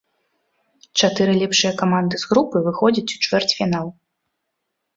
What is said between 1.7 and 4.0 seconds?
каманды з групы выходзяць у чвэрцьфінал.